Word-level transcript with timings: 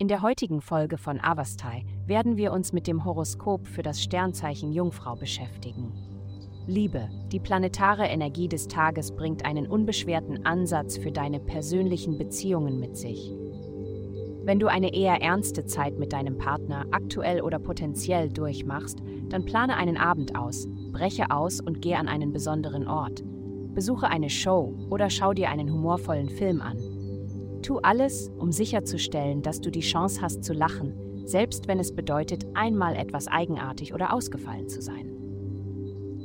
In 0.00 0.08
der 0.08 0.22
heutigen 0.22 0.62
Folge 0.62 0.96
von 0.96 1.20
Avastai 1.20 1.84
werden 2.06 2.38
wir 2.38 2.52
uns 2.52 2.72
mit 2.72 2.86
dem 2.86 3.04
Horoskop 3.04 3.68
für 3.68 3.82
das 3.82 4.02
Sternzeichen 4.02 4.72
Jungfrau 4.72 5.14
beschäftigen. 5.14 5.92
Liebe, 6.66 7.10
die 7.30 7.38
planetare 7.38 8.06
Energie 8.06 8.48
des 8.48 8.66
Tages 8.66 9.14
bringt 9.14 9.44
einen 9.44 9.66
unbeschwerten 9.66 10.46
Ansatz 10.46 10.96
für 10.96 11.12
deine 11.12 11.38
persönlichen 11.38 12.16
Beziehungen 12.16 12.80
mit 12.80 12.96
sich. 12.96 13.30
Wenn 14.42 14.58
du 14.58 14.68
eine 14.68 14.94
eher 14.94 15.20
ernste 15.20 15.66
Zeit 15.66 15.98
mit 15.98 16.14
deinem 16.14 16.38
Partner 16.38 16.86
aktuell 16.92 17.42
oder 17.42 17.58
potenziell 17.58 18.30
durchmachst, 18.30 19.02
dann 19.28 19.44
plane 19.44 19.76
einen 19.76 19.98
Abend 19.98 20.34
aus, 20.34 20.66
breche 20.92 21.30
aus 21.30 21.60
und 21.60 21.82
geh 21.82 21.94
an 21.96 22.08
einen 22.08 22.32
besonderen 22.32 22.88
Ort. 22.88 23.22
Besuche 23.74 24.08
eine 24.08 24.30
Show 24.30 24.72
oder 24.88 25.10
schau 25.10 25.34
dir 25.34 25.50
einen 25.50 25.70
humorvollen 25.70 26.30
Film 26.30 26.62
an. 26.62 26.99
Tu 27.62 27.78
alles, 27.78 28.30
um 28.38 28.52
sicherzustellen, 28.52 29.42
dass 29.42 29.60
du 29.60 29.70
die 29.70 29.80
Chance 29.80 30.22
hast 30.22 30.44
zu 30.44 30.52
lachen, 30.52 30.94
selbst 31.26 31.68
wenn 31.68 31.78
es 31.78 31.94
bedeutet, 31.94 32.46
einmal 32.54 32.96
etwas 32.96 33.28
eigenartig 33.28 33.94
oder 33.94 34.12
ausgefallen 34.12 34.68
zu 34.68 34.80
sein. 34.80 35.10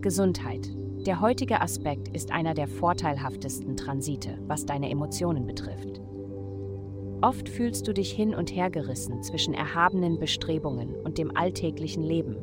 Gesundheit. 0.00 0.68
Der 1.04 1.20
heutige 1.20 1.60
Aspekt 1.60 2.08
ist 2.08 2.32
einer 2.32 2.54
der 2.54 2.68
vorteilhaftesten 2.68 3.76
Transite, 3.76 4.38
was 4.46 4.66
deine 4.66 4.90
Emotionen 4.90 5.46
betrifft. 5.46 6.00
Oft 7.22 7.48
fühlst 7.48 7.88
du 7.88 7.92
dich 7.92 8.12
hin 8.12 8.34
und 8.34 8.54
her 8.54 8.70
gerissen 8.70 9.22
zwischen 9.22 9.54
erhabenen 9.54 10.18
Bestrebungen 10.18 10.94
und 10.94 11.18
dem 11.18 11.36
alltäglichen 11.36 12.02
Leben. 12.02 12.36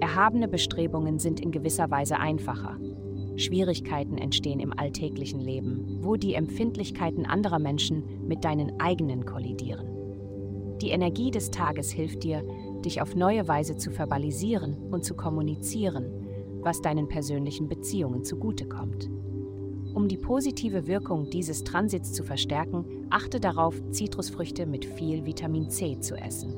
Erhabene 0.00 0.48
Bestrebungen 0.48 1.18
sind 1.18 1.40
in 1.40 1.50
gewisser 1.50 1.90
Weise 1.90 2.18
einfacher. 2.18 2.78
Schwierigkeiten 3.38 4.18
entstehen 4.18 4.60
im 4.60 4.76
alltäglichen 4.76 5.40
Leben, 5.40 5.98
wo 6.02 6.16
die 6.16 6.34
Empfindlichkeiten 6.34 7.24
anderer 7.24 7.58
Menschen 7.58 8.26
mit 8.26 8.44
deinen 8.44 8.80
eigenen 8.80 9.24
kollidieren. 9.24 9.86
Die 10.80 10.90
Energie 10.90 11.30
des 11.30 11.50
Tages 11.50 11.90
hilft 11.90 12.24
dir, 12.24 12.44
dich 12.84 13.00
auf 13.00 13.16
neue 13.16 13.48
Weise 13.48 13.76
zu 13.76 13.90
verbalisieren 13.90 14.76
und 14.90 15.04
zu 15.04 15.14
kommunizieren, 15.14 16.06
was 16.60 16.82
deinen 16.82 17.08
persönlichen 17.08 17.68
Beziehungen 17.68 18.24
zugutekommt. 18.24 19.08
Um 19.94 20.06
die 20.06 20.16
positive 20.16 20.86
Wirkung 20.86 21.30
dieses 21.30 21.64
Transits 21.64 22.12
zu 22.12 22.22
verstärken, 22.22 22.84
achte 23.10 23.40
darauf, 23.40 23.74
Zitrusfrüchte 23.90 24.66
mit 24.66 24.84
viel 24.84 25.24
Vitamin 25.24 25.70
C 25.70 25.98
zu 25.98 26.14
essen. 26.14 26.54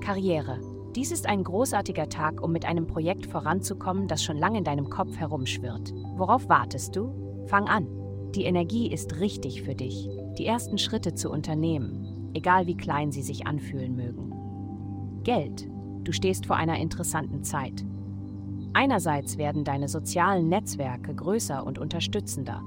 Karriere. 0.00 0.73
Dies 0.96 1.10
ist 1.10 1.26
ein 1.26 1.42
großartiger 1.42 2.08
Tag, 2.08 2.40
um 2.40 2.52
mit 2.52 2.64
einem 2.64 2.86
Projekt 2.86 3.26
voranzukommen, 3.26 4.06
das 4.06 4.22
schon 4.22 4.36
lange 4.36 4.58
in 4.58 4.64
deinem 4.64 4.90
Kopf 4.90 5.16
herumschwirrt. 5.16 5.92
Worauf 6.16 6.48
wartest 6.48 6.94
du? 6.94 7.44
Fang 7.46 7.66
an. 7.66 7.88
Die 8.34 8.44
Energie 8.44 8.92
ist 8.92 9.18
richtig 9.18 9.62
für 9.62 9.74
dich, 9.74 10.08
die 10.38 10.46
ersten 10.46 10.78
Schritte 10.78 11.14
zu 11.14 11.30
unternehmen, 11.30 12.30
egal 12.34 12.68
wie 12.68 12.76
klein 12.76 13.10
sie 13.10 13.22
sich 13.22 13.46
anfühlen 13.46 13.96
mögen. 13.96 15.20
Geld. 15.24 15.68
Du 16.04 16.12
stehst 16.12 16.46
vor 16.46 16.56
einer 16.56 16.78
interessanten 16.78 17.42
Zeit. 17.42 17.84
Einerseits 18.72 19.38
werden 19.38 19.64
deine 19.64 19.88
sozialen 19.88 20.48
Netzwerke 20.48 21.14
größer 21.14 21.64
und 21.66 21.78
unterstützender. 21.78 22.62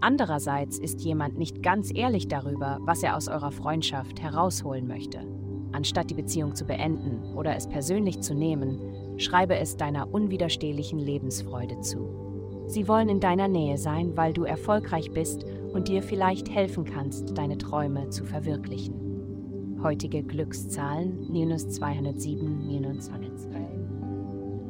Andererseits 0.00 0.78
ist 0.78 1.02
jemand 1.02 1.38
nicht 1.38 1.62
ganz 1.62 1.90
ehrlich 1.94 2.26
darüber, 2.26 2.78
was 2.82 3.02
er 3.02 3.16
aus 3.16 3.28
eurer 3.28 3.52
Freundschaft 3.52 4.20
herausholen 4.20 4.88
möchte. 4.88 5.26
Anstatt 5.74 6.08
die 6.08 6.14
Beziehung 6.14 6.54
zu 6.54 6.64
beenden 6.64 7.34
oder 7.34 7.56
es 7.56 7.66
persönlich 7.66 8.20
zu 8.20 8.32
nehmen, 8.32 8.78
schreibe 9.16 9.56
es 9.56 9.76
deiner 9.76 10.14
unwiderstehlichen 10.14 11.00
Lebensfreude 11.00 11.80
zu. 11.80 12.64
Sie 12.68 12.86
wollen 12.86 13.08
in 13.08 13.18
deiner 13.18 13.48
Nähe 13.48 13.76
sein, 13.76 14.16
weil 14.16 14.32
du 14.32 14.44
erfolgreich 14.44 15.10
bist 15.10 15.44
und 15.72 15.88
dir 15.88 16.04
vielleicht 16.04 16.48
helfen 16.48 16.84
kannst, 16.84 17.36
deine 17.36 17.58
Träume 17.58 18.08
zu 18.10 18.24
verwirklichen. 18.24 19.80
Heutige 19.82 20.22
Glückszahlen 20.22 21.30
minus 21.32 21.68
207 21.68 22.68
minus 22.68 23.06
202. 23.06 23.50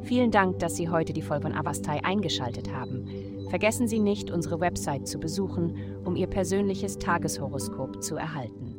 Vielen 0.01 0.31
Dank, 0.31 0.57
dass 0.57 0.75
Sie 0.75 0.89
heute 0.89 1.13
die 1.13 1.21
Folge 1.21 1.43
von 1.43 1.55
Avastai 1.55 2.03
eingeschaltet 2.03 2.73
haben. 2.73 3.05
Vergessen 3.49 3.87
Sie 3.87 3.99
nicht, 3.99 4.31
unsere 4.31 4.59
Website 4.59 5.07
zu 5.07 5.19
besuchen, 5.19 5.77
um 6.03 6.15
Ihr 6.15 6.27
persönliches 6.27 6.97
Tageshoroskop 6.97 8.01
zu 8.01 8.15
erhalten. 8.15 8.74